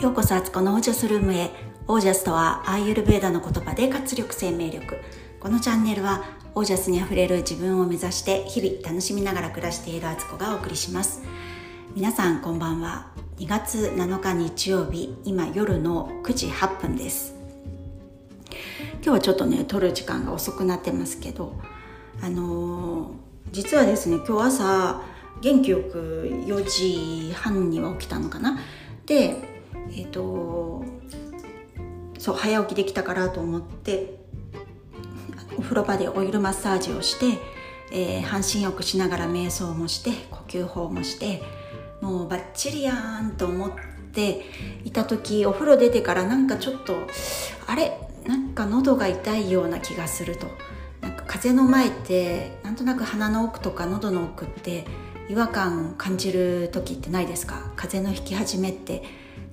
[0.00, 1.50] ようこそあつこのオージャスルームへ。
[1.88, 4.98] オージャスとはアーユルベーダの言葉で活力生命力。
[5.40, 6.24] このチャンネルは
[6.54, 11.22] オージャスにあふれる自分を目指して日々楽しみながら暮らしているあつこがお送りします。
[11.96, 13.08] 皆さんこんばんは。
[13.38, 17.34] 2月7日日曜日今夜の9時8分です。
[19.02, 21.54] 今日はちょっとね撮る時間が遅くなってますけど
[22.22, 23.10] あのー、
[23.50, 25.02] 実はですね今日朝
[25.40, 28.60] 元気よく4時半には起きたのかな。
[29.08, 29.47] で、
[32.18, 34.18] そう早起きできたからと思って
[35.56, 37.38] お風呂場でオイルマッサージをして、
[37.92, 41.42] えー、半身浴しながら瞑想もして呼吸法もして
[42.00, 43.70] もうバッチリやんと思っ
[44.12, 44.44] て
[44.84, 46.96] いた時お風呂出てからなんかちょっと
[47.66, 47.98] あれ？
[48.26, 50.46] なんか喉が痛いような気がすると。
[51.00, 54.84] なんか風の前ってなんとなく鼻の奥とか喉の奥って
[55.28, 57.72] 違和感感じる時ってないですか？
[57.76, 59.02] 風邪の引き始めって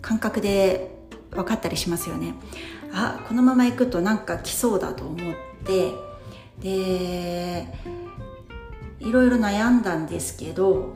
[0.01, 0.94] 感覚で
[1.35, 2.33] 分かったりしますよね。
[2.93, 5.91] あこのまま行くとなんか来そうだと思って。
[6.61, 7.67] で
[8.99, 10.95] いろいろ悩んだんですけど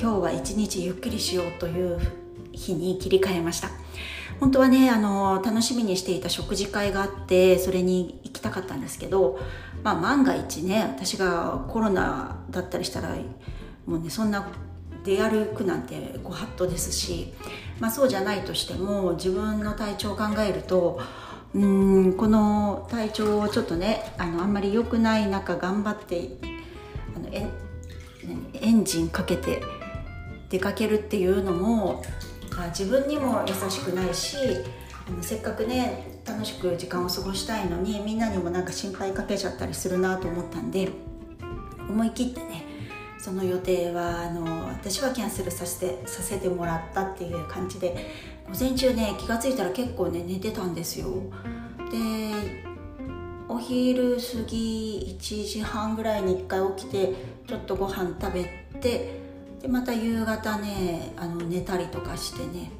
[0.00, 2.00] 今日は一日ゆっくりしようという
[2.52, 3.68] 日に切り替えました。
[4.40, 9.38] 本当はねあの楽しみにしていた食事会があってそれに行きたかったんですけど、
[9.82, 13.16] まあ、万が一ね私がコロナだったりしたら
[13.86, 14.46] もうねそんな
[15.06, 17.32] 出歩くなんてご法度ですし、
[17.78, 21.00] まあ、そうじゃないとしても自分の体調を考えると
[21.54, 26.30] うんこの体調をちょっとねあのあんまり良くない中頑張って
[27.14, 27.46] あのエ
[28.54, 29.62] エンジンかけて
[30.50, 32.02] 出かけるっていうのも
[32.70, 34.36] 自分にも優しくないし
[35.08, 40.90] あのせっかくね楽しく時間を過ごしたいのにみんなにもなんか心配かけちゃったりするなと思ったんで
[41.88, 42.65] 思い切ってね
[43.26, 48.06] その予定はあの私はキャンセルさせてさせてもらったっていう感じで
[48.48, 51.08] 午前中ね気が付いたら結構ね寝てたんですよ。
[51.90, 52.62] で
[53.48, 57.14] お昼過ぎ1時半ぐらいに1回起きて
[57.48, 58.44] ちょっとご飯食べ
[58.80, 59.18] て
[59.60, 62.70] でまた夕方ねあの寝たりとかしてね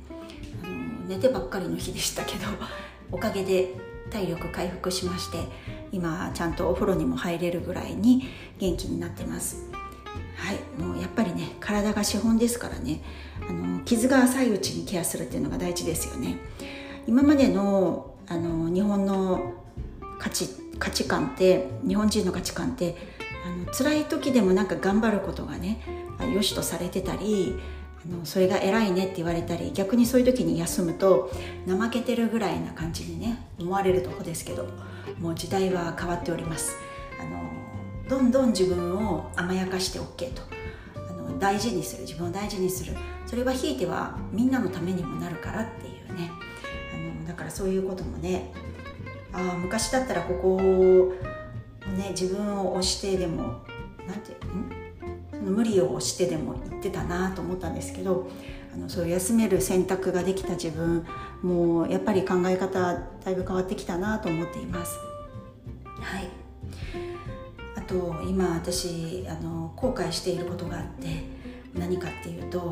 [0.62, 2.46] あの寝てばっかりの日でしたけど
[3.10, 3.74] おかげで
[4.10, 5.38] 体力回復しまして
[5.90, 8.28] 今ちゃんとお風呂にも入れるぐらいに
[8.60, 9.75] 元気になってます。
[10.36, 10.82] はい。
[10.82, 13.02] もうやっぱりね体が資本ですからね。
[13.48, 16.38] あの傷が浅いうちにケアするっていうのが大事ですよね。
[17.06, 19.54] 今までのあの日本の
[20.18, 20.48] 価値
[20.78, 22.96] 価値観って日本人の価値観って
[23.46, 25.80] あの辛い時でもなんか頑張ることがね
[26.34, 27.58] 良しとされてたり
[28.04, 31.30] あのそれが偉いねって言われたり逆にそういう時に休むと
[31.66, 34.66] 怠けてるぐらいな感じにね思われるとこですけど
[35.20, 36.76] もう時代は変わっております。
[37.20, 37.66] あの
[38.08, 40.42] どんどん自分を甘やかして OK と。
[40.94, 42.02] あの大事にする。
[42.02, 42.94] 自分を大事にする。
[43.26, 46.30] それはひいてはみんなのためにもなるからっていうね。
[46.94, 48.52] あのだからそういうこともね
[49.32, 50.60] あ昔だったらここを
[51.96, 53.60] ね自分を押してでも
[54.06, 55.54] なんてん？
[55.54, 58.28] 無理を押してでも言ってたなと思ったんですけど
[58.72, 61.04] あのそう休める選択ができた自分
[61.42, 62.80] もやっぱり考え方
[63.24, 64.96] だいぶ変わってきたなと思っています。
[67.86, 71.24] と今私あの後悔していることがあって
[71.74, 72.62] 何かっていうとあ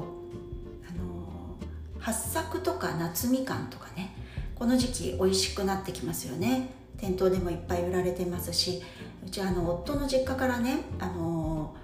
[0.99, 1.57] の
[1.99, 4.17] 八作とか夏みかんとかね
[4.55, 6.71] この時期美味しくなってきますよね。
[6.97, 8.81] 店頭でもいっぱい売られてますし
[9.27, 11.75] うちあの夫の実家からねあの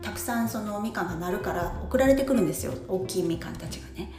[0.00, 2.72] たくさんそのみかんがなるから送られてくるんですよ。
[2.88, 4.12] 大きいみかんたちがね。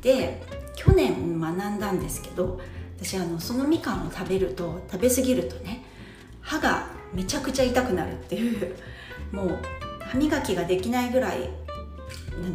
[0.00, 0.42] で
[0.76, 2.60] 去年学んだんですけど
[2.96, 5.84] 私あのそのみかんを食べると食べ過ぎるとね
[6.40, 8.76] 歯がめちゃくちゃ痛くなるっていう
[9.32, 9.58] もう
[10.00, 11.50] 歯磨きができないぐらい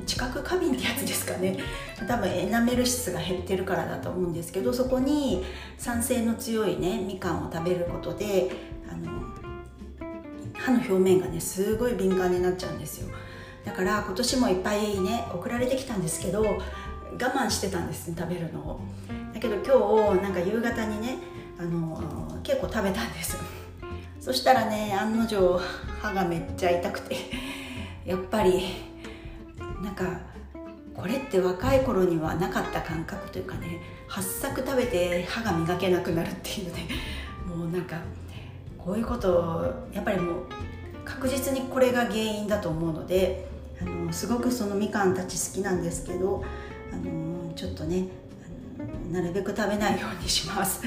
[0.05, 1.57] 知覚過敏ってやつですかね。
[2.07, 5.43] 多分エナメル質が減ってるからだと思うんですけどそこに
[5.77, 8.49] 酸性の強いねみかんを食べることで
[8.89, 9.11] あの
[10.53, 13.09] 歯の表面がねすごい敏感になっちゃうんですよ。
[13.65, 16.57] だから今年もいっぱいね送られてきたんですけど我
[17.17, 18.79] 慢してたんですね食べるのを。
[19.33, 21.17] だけど今日なんか夕方にね
[21.57, 23.37] あの結構食べたんです。
[24.23, 25.59] そしたらね案の定
[26.01, 27.17] 歯がめっちゃ痛くて
[28.07, 28.63] やっぱり
[29.83, 30.17] なんか
[30.95, 36.87] これって若い頃にはなかった感覚というかね八作食べて歯が磨けなくなるっていうね
[37.45, 37.97] もうなんか
[38.77, 40.45] こういうことやっぱりもう
[41.03, 43.45] 確実にこれが原因だと思うので
[43.81, 46.41] あのすごくそのみかんたち好きなんですけど
[46.93, 48.07] あのちょっとね
[49.11, 50.81] なるべく食べないようにします。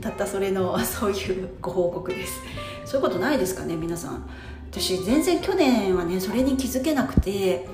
[0.00, 2.40] たったそれの そういうご報告です。
[2.84, 4.28] そういうことないですかね皆さん。
[4.70, 7.66] 私全然去年はねそれに気づけなくて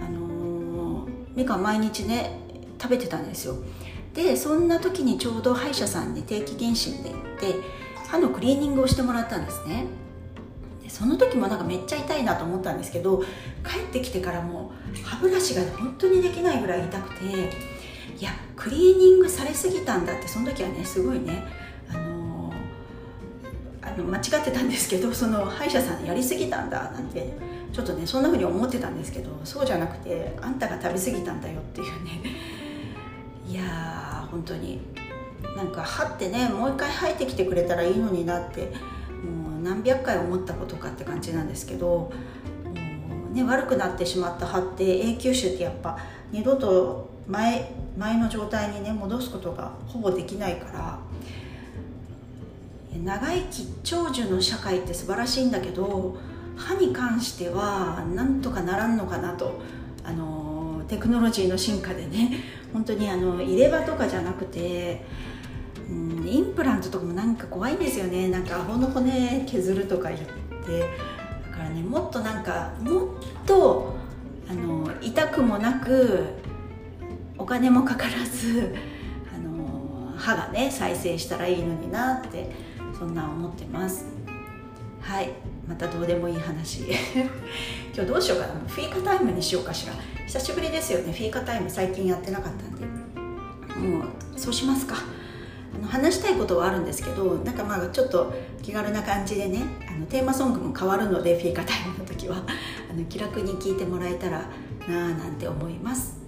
[0.00, 2.40] あのー、みかん毎日ね
[2.80, 3.56] 食べてたんですよ。
[4.14, 7.54] でそんな時にちょうど歯医者さんに定期検診で行って
[8.08, 9.86] 歯のクリーニングをしてもらったんですね。
[10.82, 13.22] でその時もなんかめっちゃ痛いなと思ったんですけど
[13.64, 14.72] 帰ってきてからも
[15.04, 17.50] 歯ブラシが本当にできないぐらい痛くて
[18.18, 21.44] いやクリーニングされすぎたんだってその時はねすごいね。
[23.80, 27.32] あの、間違ってたんですけどその歯医者さんやりすぎたんだなんて
[27.72, 32.20] ちょっとねそんな風に思ってたんですけどそうじゃなくてあんたが食べ過ぎたんだよっていうね。
[33.48, 34.80] いやー本当に。
[35.56, 38.72] なんか歯ってねもう一回生えてきてくれたらいいのになって
[39.24, 42.12] もう何百回思ったことかって感じなんですけども
[43.32, 45.98] う、ね、悪くなってしまった歯って永久種ってやっぱ
[46.30, 50.98] 二度と前前の状態にね戻すことがほぼできないから
[53.04, 56.16] 長生き長寿の社会って素晴らしいんだけど
[56.56, 59.60] 歯に関してはなんとかならんのかなと
[60.04, 62.42] あのテクノロジーの進化でね
[62.72, 65.04] 本当にあの入れ歯とかじゃなくて、
[65.88, 68.28] うん、インプラントとかもなんか怖いんですよね。
[68.28, 70.26] なんか顎の骨削るとか言って。
[71.50, 73.08] だからねもっとなんかもっ
[73.46, 73.94] と
[74.50, 76.24] あの痛くもなく
[77.48, 78.76] 金もかからず
[79.34, 82.50] あの歯がね再生したらいいのになって
[82.98, 84.04] そんな思ってます。
[85.00, 85.30] はい。
[85.66, 86.82] またどうでもいい話。
[87.94, 88.52] 今日どうしようかな。
[88.66, 89.94] フィーカタイムにしようかしら。
[90.26, 91.12] 久しぶりですよね。
[91.12, 91.70] フィーカタイム。
[91.70, 92.84] 最近やってなかったんで。
[93.78, 94.02] もう
[94.36, 94.96] そうしますか。
[95.74, 102.42] あの話したいことはあるんですけどなんかまあちょっと気軽な感じでねあのテーマソングも変わるのでフィーカタイムの時は。
[102.90, 104.50] あの気楽に聞いてもらえたら
[104.88, 106.27] なあなんて思います。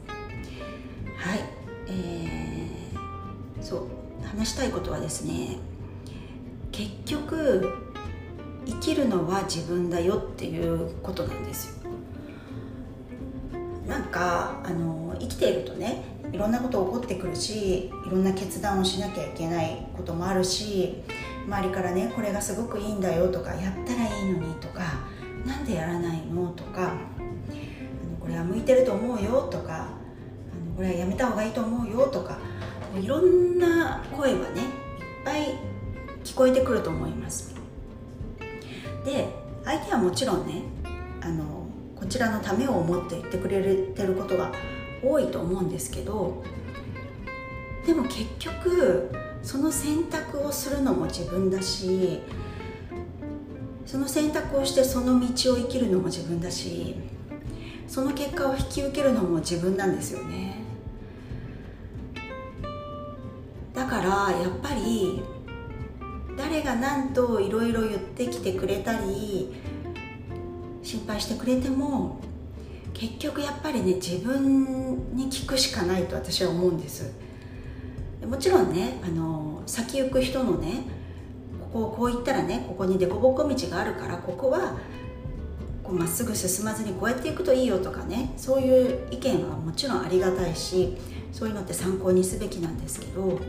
[1.20, 1.40] はい。
[1.86, 5.58] えー、そう話したいことはですね
[6.72, 7.72] 結局
[8.66, 11.90] 生きるのは自分だよっていうことなんですよ。
[13.86, 21.02] なんかあの生きているとねいろんなこと起こってくるしいろんな決断をしなきゃいけないこともあるし
[21.46, 24.82] 周りからねこれがすごくいいんだよとかやったらいいのにとか
[25.44, 26.94] 何でやらないのとか
[28.20, 29.99] これは向いてると思うよとか
[30.76, 32.38] これはやめた方がいいと思うよとか
[32.98, 34.68] いろんな声はねいっ
[35.24, 35.54] ぱい
[36.24, 37.54] 聞こえてくると思います。
[39.04, 39.28] で
[39.64, 40.62] 相手はもちろんね
[41.20, 44.52] あのこちらのためを思って言ってくれてることが
[45.02, 46.42] 多いと思うんですけど
[47.86, 49.10] でも結局
[49.42, 52.20] その選択をするのも自分だし
[53.86, 56.96] その選択をしてその道を生きるのも自分だし
[57.86, 60.59] その結果を引き受けるのも自分なんですよね。
[64.00, 65.22] からやっぱり
[66.36, 69.52] 誰が何といろいろ言ってきてくれたり
[70.82, 72.18] 心配してくれても
[72.94, 77.12] 結局やっぱりね自分に聞くしかないと私は思うんです。
[78.26, 80.84] もちろんねあの先行く人のね
[81.60, 84.76] ここをこう言ったらねここに凸凹道があるからここは
[85.88, 90.96] まっすぐ進まずにこうやっていくといいよとかねそういう意見はもちろんありがたいし
[91.32, 93.40] そういうのって参考にすべきなんですけど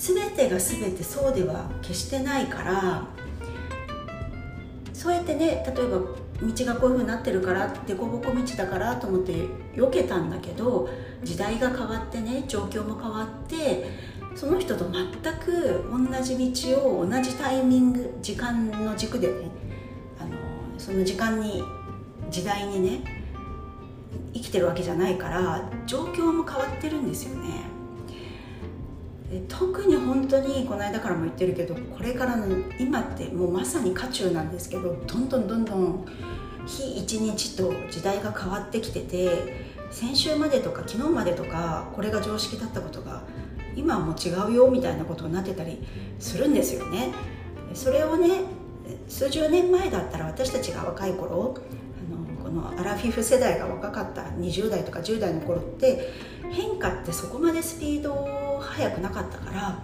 [0.00, 3.04] 全てが全てそうでは決してないから
[4.94, 9.32] そうやってね例えば道がこういうふうになってるから凸凹道だからと思って
[9.74, 10.88] 避けたんだけど
[11.22, 13.84] 時代が変わってね状況も変わって
[14.34, 19.34] その人と全く同じ道を同じタイミング時間の軸でね
[20.18, 20.30] あの
[20.78, 21.62] その時間に
[22.30, 23.20] 時代にね
[24.32, 27.69] 生きてるわけじゃないから状況も変わってるんですよね。
[29.48, 32.46] 特に本当にこの間からも言ってるけどこれからの
[32.80, 36.06] 今ってもうまさに渦中なんですけどどんどんどんどん
[36.66, 43.22] 日一日と時代が変わってきてて先週までとか昨日までとかこれが常識だったことが
[43.76, 45.80] 今はもう違うよみたいなことになってたり
[46.18, 47.12] するんですよね。
[47.72, 48.40] それをね
[49.08, 56.12] 数十年前だったら私たちが若い頃あのこのアラフィフ世代が若かった20代とか10代の頃って
[56.50, 59.82] 変化ってそこまでスピード早くなかったから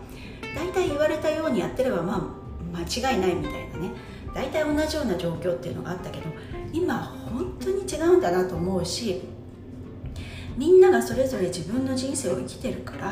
[0.54, 2.38] 大体言われたようにやってればま
[2.74, 3.90] あ間違いないみたいなね
[4.34, 6.24] 大体同じような状況っていうのがあったけど
[6.72, 9.22] 今本当に違うんだなと思うし
[10.56, 13.06] みんながそれぞれ自分の人生を生きてるから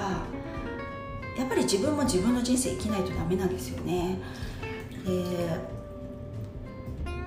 [1.36, 4.18] やっぱり自分も自分の人生生きないとダメなんですよね。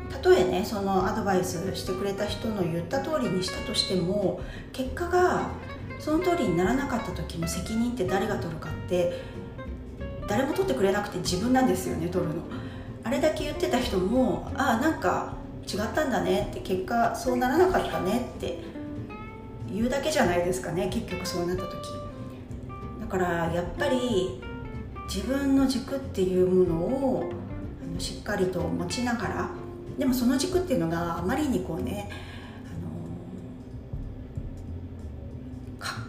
[0.09, 4.41] たとえねそのアドバイスしてくれた人の言った通りにしたとしても
[4.71, 5.49] 結果が
[5.99, 9.21] その通りにならなかった時の責任って誰が取るかって
[10.27, 12.41] 誰も取ってくれなくて自分なんですよね取るの。
[13.03, 15.35] あれだけ言ってた人もああなんか
[15.65, 18.59] 違ったんだねって結果そうならなかったねって
[19.71, 21.71] 言うだけじゃないですかね結局そうなった時。
[23.01, 24.41] だからやっぱり
[25.07, 27.31] 自分の軸っていうものを
[27.97, 29.49] しっかりと持ちながら
[29.97, 32.09] でもその軸っていうのがあまりにこうね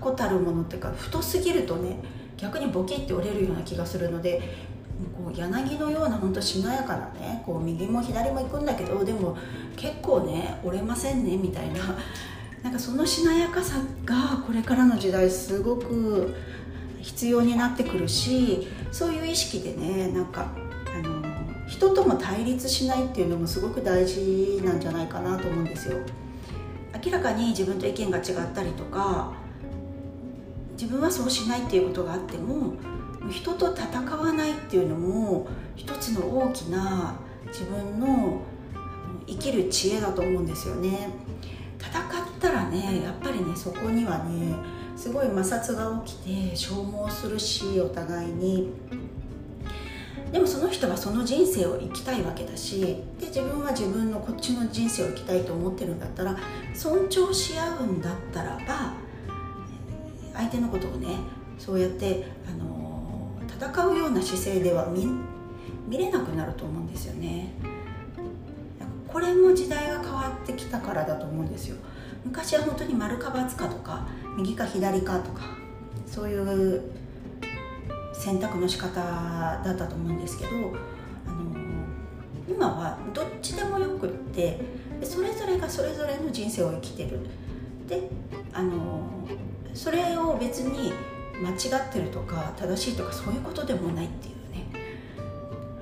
[0.08, 1.98] 確固たるものっていうか太すぎるとね
[2.36, 4.40] 逆にボキって折れるような気がするので
[5.16, 9.36] こう柳のようなほんとしなやかなねこう右も左も行くんだけどでも
[9.76, 11.80] 結構ね折れませんねみたいな。
[12.62, 16.34] なんかそのしなやかさがこれからの時代すごく
[17.00, 20.48] 必要になってくるしそういう意識でねなんか
[20.92, 21.22] あの
[21.68, 25.98] 人とも対立しないっていうのもすごく大事なんじゃないかなと思うんですよ。
[27.04, 29.32] 明らかに自分と意見が違ったりとか
[30.80, 32.74] 自分はそうしないっていうことがあっても
[33.28, 37.16] 人と戦わないっていうのも一つの大きな
[37.48, 38.40] 自分の
[39.26, 41.08] 生きる知恵だと思うんですよね。
[41.80, 42.04] 戦っ
[42.40, 44.54] たらねやっぱりねそこにはね
[44.96, 48.72] すごい摩擦が起きて消耗するしお互いに。
[50.32, 56.36] でもその人はその人生を生きたいわけだしで自分は自分のこっちの人生を生きたいと思ってるんだったら
[56.74, 59.07] 尊重し合うんだったらば
[60.38, 61.16] 相手のことをね
[61.58, 65.06] そうやってあの戦うような姿勢では見
[65.88, 67.52] 見れなくなると思うんですよね。
[69.08, 71.76] これも時代が変わってきたからだと思うんですよ。
[72.24, 75.42] 昔は本当に丸か×かとか右か左かとか
[76.06, 76.82] そういう
[78.12, 81.56] 選択の仕方だったと思うんですけどあの
[82.48, 84.60] 今はどっちでもよくって
[85.02, 87.18] それぞれがそれぞれの人生を生きてる。
[87.88, 88.08] で
[88.52, 89.17] あの
[89.74, 90.92] それを別に
[91.42, 94.66] 間違ってるとか正しいとかそういうことでもないっていうね。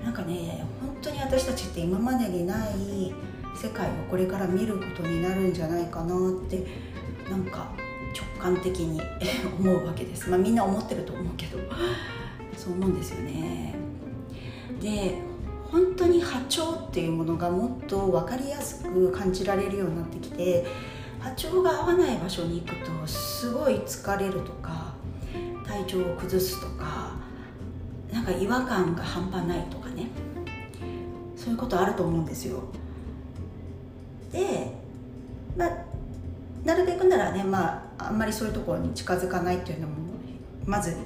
[0.05, 3.15] なんかね本当に私たちって今までにない
[3.55, 6.67] 世界をこれから見ることになるんじゃないかなって
[7.31, 7.71] なんか
[8.15, 9.01] 直感的に
[9.59, 10.29] 思うわけです。
[10.29, 11.59] まあみんな思ってると思うけど。
[12.57, 13.75] そう思うんですよね。
[14.81, 15.19] で
[15.71, 20.65] 本当に波長っていうものがもっと分かりやすく感じられるようになってきて
[21.27, 24.95] 波長が合わない場所に行くとすごい疲れるとか
[25.67, 27.17] 体調を崩すとか
[28.13, 30.07] なんか違和感が半端ないとかね。
[31.37, 32.63] そういうことあると思うんですよ。
[34.33, 34.73] で、
[35.57, 35.71] まあ、
[36.65, 39.95] なるべくならね、まあ、あんまりそういうところに近づかないっていうのも
[40.65, 40.97] まず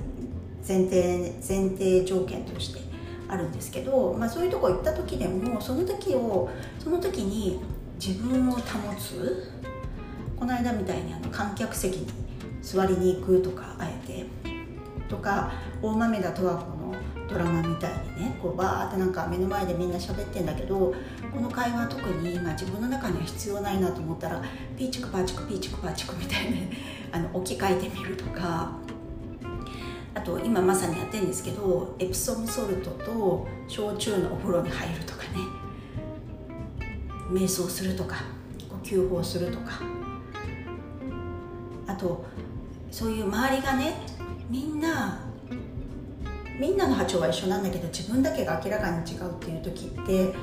[0.66, 2.80] 前提前提条件として
[3.28, 6.48] あるんですけど、まあ、そういうとこ行った時でもその時を
[6.78, 7.60] その時に
[7.98, 8.60] 自分を保
[8.98, 9.50] つ
[10.40, 12.06] この間みたいにあの観客席に
[12.62, 14.26] 座りに行くとかあえて
[15.06, 16.94] とか大豆田十和子の
[17.28, 20.94] ドラマみたいにねこうバーってなんか目の前でみんな喋ってんだけど
[21.30, 24.42] この会話特に今自分の中には必要ないなと思ったら
[24.78, 26.70] ピーチクパーチクピーチクパーチクみたいに
[27.12, 28.72] あの置き換えてみるとか。
[30.12, 35.28] あと今まさにやってるんですけどエプソムソルトと焼酎のお風呂に入るとかね。
[37.30, 38.16] 瞑想するとか
[38.68, 39.99] 呼吸法するとか。
[41.90, 42.24] あと
[42.90, 43.94] そういう周りがね
[44.48, 45.20] みんな
[46.58, 50.34] みんなの波長は一緒なんだけど自分だけが明らかに違うっていう時って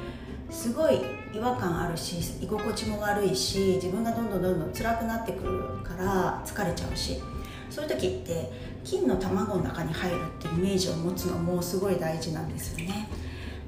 [0.50, 1.02] すごい
[1.34, 7.22] 違和感あるし居心地も悪いし自分がどんどんどんどん辛くなってくるから疲れちゃうし。
[7.70, 8.52] そういう時って
[8.84, 13.10] 金の卵の中に入るっていうイメージを持つのもすごい大事なんですよね。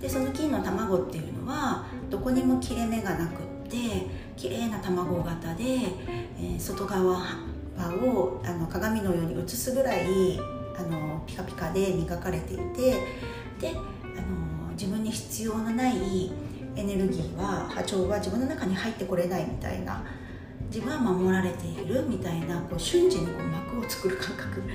[0.01, 3.77] でその金の卵っていうのはどこにも切れ目がなくって
[4.37, 7.19] 綺麗な卵型で、えー、外側
[7.87, 10.39] をあの鏡のように映すぐらい
[10.77, 12.91] あのピカピカで磨かれていて
[13.59, 16.31] であの自分に必要のない
[16.75, 20.03] エネルギーは波長は自分の中に入ってこれないみたいな
[20.67, 24.63] 自分は守られているみたいなこう瞬時にこう膜を作る感覚。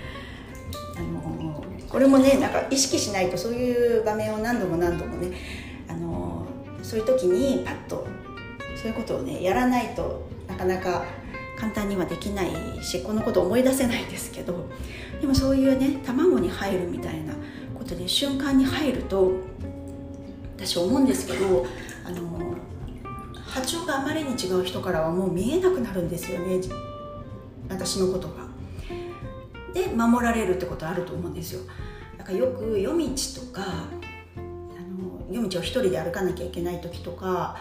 [0.96, 5.32] あのこれもねなんか意識しないとそういう場面を何度も何度もね
[5.88, 6.46] あの
[6.82, 8.06] そういう時にパッと
[8.76, 11.04] そういうことをねやらないとなかなか
[11.64, 14.68] 簡単にはできないしこのこと思い出せないですけど
[15.21, 17.33] でもそういうね卵に入るみたいな
[17.78, 19.33] ことで瞬間に入ると
[20.59, 21.66] 私思うんですけど
[22.04, 22.54] あの
[23.35, 26.61] 波長があまりに違う人からはもう見えなくなるんですよね
[27.71, 28.44] 私のことが。
[29.73, 31.62] で守られるってことあると思うんですよ。
[32.18, 33.04] だからよく夜道
[33.47, 34.40] とかあ
[34.80, 37.56] の夜道を一人で歩かなきゃいけない時とか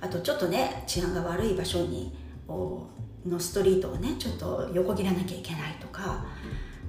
[0.00, 2.12] あとちょっとね治安が悪い場所に
[3.26, 6.24] のストリートをねちょっと横切らなきゃいけないとか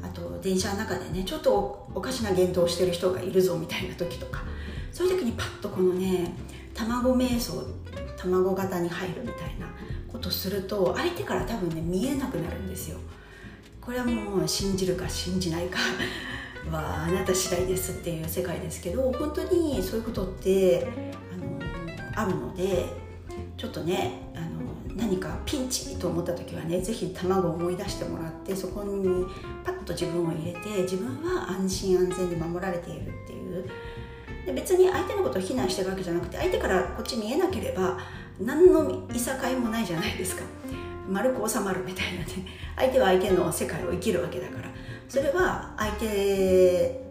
[0.02, 4.44] あと電車の中でねちょっとおかしな言動をしてる人がいるぞみたいな時とか
[4.92, 6.34] そういう時にパッとこのね
[6.74, 7.64] 卵瞑想
[8.18, 9.68] 卵型に入るみたいな
[10.12, 12.98] ことすると相手から多分ね見えなくなるんですよ。
[13.82, 15.78] これはもう信じるか信じないか
[16.72, 20.88] はあなた次第ですっていう世界ですけど本当にそういうことって
[22.16, 22.86] あのあるので
[23.58, 29.26] ちょっとねあの何かピンチと思った時はね是非卵を思い出してもらってそこに
[29.64, 33.66] パッと自分を入れて自分は安心安全に守られているっていう。
[34.46, 37.98] で別に相手のことを非難してるわけじゃなくて相手からこっち見えなければ
[38.40, 40.44] 何のいさかいもないじゃないですか。
[41.10, 42.26] 丸く収まるみたいなね。
[42.76, 44.70] 相手は相手の世界を生きるわけだから。
[45.10, 47.06] それは相手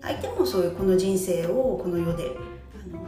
[0.00, 2.30] 相手もそういうこの人生をこの世で
[2.74, 3.06] あの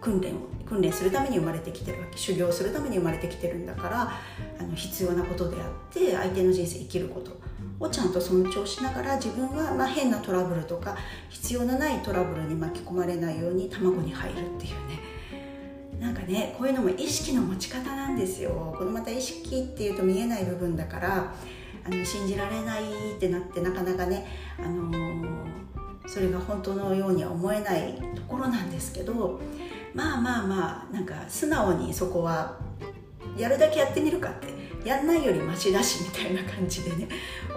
[0.00, 4.12] 訓練を訓練するために生まれてきてるわけ修行するために生まれてきてるんだから
[4.58, 7.32] あの必要なことであって相手の人生生きること
[7.78, 10.96] をちゃんと尊重しながら自分はま変なトラブルとか
[11.28, 15.12] 必要のないトラブルに巻き込まれないように卵に入るっていうね。
[16.00, 18.74] なんかねこういうのも意識の持ち方なんですよ。
[18.76, 21.34] このまた意識っていうと見えない部分だから
[21.84, 22.82] あの信じられない
[23.16, 24.26] ってなってなかなかね、
[24.58, 29.40] あのー、それが本当のようには思えないところなんですけど
[29.94, 32.58] まあまあまあなんか素直にそこは
[33.36, 37.08] やるだけやってみるかってやんないよりマシだしみたいな感じでね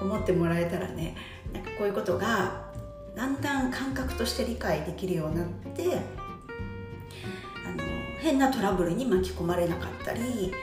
[0.02, 1.16] 思ってもらえたらね
[1.54, 2.66] なんかこういうことが
[3.16, 5.84] だんだん感覚として理解できるようになって
[7.66, 7.84] あの
[8.20, 10.54] 変なトラブルに巻き込まれなかったり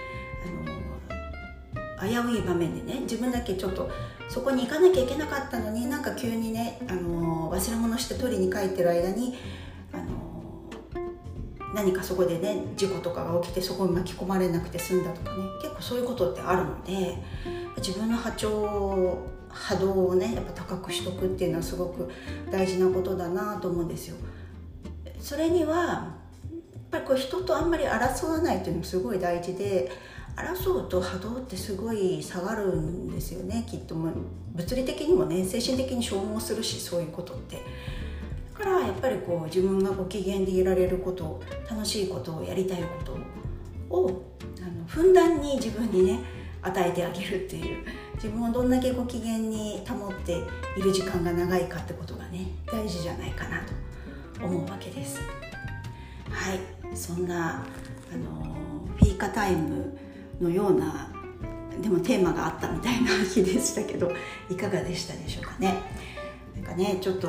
[1.99, 3.91] あの危うい場面でね自分だけちょっと
[4.29, 9.35] そこに行かなきゃいけなかったのになんか急にねあの忘れ物して取りに帰ってる間に
[11.75, 17.17] 何かそこでね事故とかが起きてそこに巻き込まれなくて済んだとかね結構そういうことってあるので
[17.79, 22.11] 自分の波長波動をねやっぱ高くしとくっていうのはすごく
[22.51, 24.17] 大事なことだなと思うんですよ。
[25.19, 26.15] それにはや
[26.81, 29.91] っぱりこう人とあんまり争わないっていうのもすごい大事で
[30.37, 34.11] 争うと波動ってすごい下がるんですよねきっとも
[34.55, 37.59] 物理的にもね精神的に消耗するしそういうことって。
[39.03, 44.23] ぱりこう自分がご機嫌でいられること楽しいことをやりたいことを
[44.63, 46.21] あのふんだんに自分にね
[46.63, 47.85] 与えてあげるっていう
[48.15, 50.45] 自分をどんだけご機嫌に保って
[50.79, 53.61] いる時間が長いかってことがね大事じゃないかな
[54.39, 55.19] と思うわけです。
[56.31, 56.61] はい。
[56.97, 57.65] そんな
[58.13, 58.55] あの
[58.99, 59.99] フィーカタイム
[60.41, 61.11] のような
[61.81, 64.13] でもテーマがあったみたいな日でしたけど
[64.51, 65.75] いかがでしたでしょうかね。
[66.55, 67.29] なんかねちょっと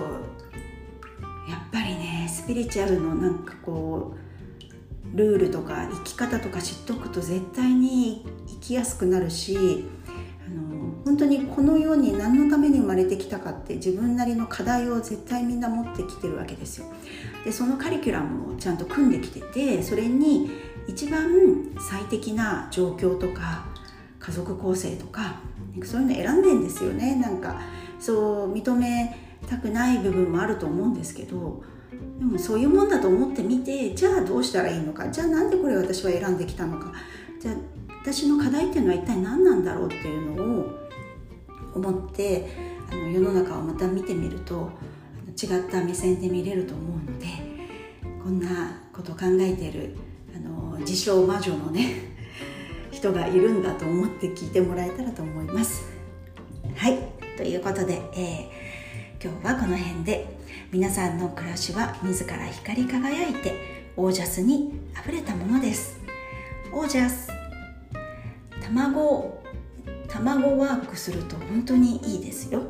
[1.50, 9.86] やっぱりねスピリチュアルのなんかこうルールとか生き方とか知っとくと絶対に生きやすくなるし
[10.48, 16.88] あの本当にこの世に何のために生まれてきたかって自分なりの課題を絶対みんな持ってきてるわけですよ。
[17.46, 20.50] でそのカリキュラムをちゃんと組んできててそれに
[20.88, 21.30] 一番
[21.80, 23.66] 最適な状況とか
[24.20, 25.42] 家族構成とか
[25.84, 27.60] そういうの選んでんですよねなんか
[28.00, 31.64] そう認めたくない部分もあると思うんですけど
[32.20, 36.94] でもそういうもんだと思ってみてじゃあどうしたらいいのかじゃあなんでこれ私は選んできたのか
[37.40, 37.56] じゃあ
[38.02, 40.80] 私の課題っていうのは一体何なんだろうっていうのを
[41.76, 42.50] 思って
[42.92, 44.72] あの世の中をまた見てみると
[45.42, 47.26] 違った目線で見れると思うので
[48.24, 49.96] こんなこと考えてる
[50.36, 52.14] あの自称魔女のね
[52.92, 55.84] 人がいるんだと思って聞いてもらえたらと思います。
[56.76, 57.00] はい
[57.36, 58.63] ということで、えー
[59.24, 60.28] 今日はこの辺で。
[60.74, 63.54] 皆さんの暮らしは自ら光り輝いて
[63.96, 65.98] オージャスにあふれたものです。
[66.74, 67.30] オージャス。
[68.62, 69.42] 卵。
[70.10, 72.64] 卵ワークすると本当にいいですよ。